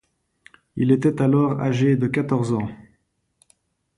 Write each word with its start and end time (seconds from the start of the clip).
Il 0.77 0.89
était 0.91 1.21
alors 1.21 1.59
âgé 1.61 1.95
de 1.95 2.07
quatorze 2.07 2.53
ans. 2.53 2.69